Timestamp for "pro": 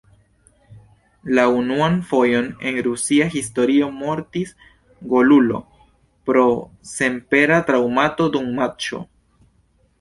6.31-6.49